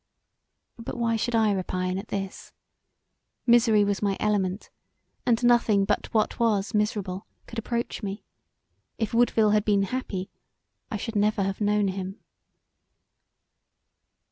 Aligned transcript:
But 0.79 0.97
why 0.97 1.15
should 1.15 1.35
I 1.35 1.51
repine 1.51 1.99
at 1.99 2.07
this? 2.07 2.53
Misery 3.45 3.83
was 3.85 4.01
my 4.01 4.17
element, 4.19 4.71
and 5.27 5.43
nothing 5.43 5.85
but 5.85 6.11
what 6.11 6.39
was 6.39 6.73
miserable 6.73 7.27
could 7.45 7.59
approach 7.59 8.01
me; 8.01 8.23
if 8.97 9.13
Woodville 9.13 9.51
had 9.51 9.63
been 9.63 9.83
happy 9.83 10.31
I 10.89 10.97
should 10.97 11.15
never 11.15 11.43
have 11.43 11.61
known 11.61 11.89
him. 11.89 12.19